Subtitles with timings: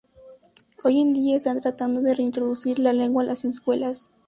[0.83, 4.09] Hoy en día están tratando de reintroducir la lengua en las escuelas.